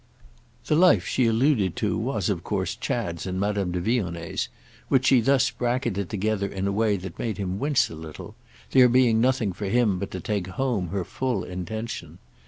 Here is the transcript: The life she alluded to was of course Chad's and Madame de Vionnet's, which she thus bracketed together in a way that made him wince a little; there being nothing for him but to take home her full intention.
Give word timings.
The 0.65 0.73
life 0.73 1.05
she 1.05 1.27
alluded 1.27 1.75
to 1.75 1.95
was 1.95 2.27
of 2.27 2.43
course 2.43 2.75
Chad's 2.75 3.27
and 3.27 3.39
Madame 3.39 3.71
de 3.71 3.79
Vionnet's, 3.79 4.49
which 4.87 5.05
she 5.05 5.21
thus 5.21 5.51
bracketed 5.51 6.09
together 6.09 6.47
in 6.47 6.65
a 6.65 6.71
way 6.71 6.97
that 6.97 7.19
made 7.19 7.37
him 7.37 7.59
wince 7.59 7.87
a 7.87 7.93
little; 7.93 8.33
there 8.71 8.89
being 8.89 9.21
nothing 9.21 9.53
for 9.53 9.65
him 9.67 9.99
but 9.99 10.09
to 10.09 10.19
take 10.19 10.47
home 10.47 10.87
her 10.87 11.03
full 11.05 11.43
intention. 11.43 12.17